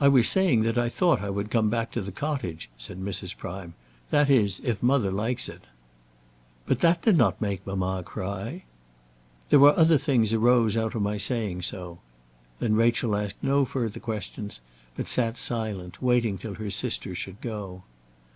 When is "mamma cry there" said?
7.66-9.58